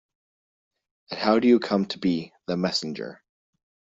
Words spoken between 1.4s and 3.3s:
you come to be the messenger?